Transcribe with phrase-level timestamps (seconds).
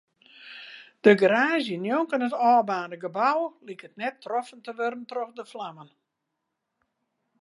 [1.03, 5.89] De garaazje njonken it ôfbaarnde gebou liket net troffen te wurden troch de flammen.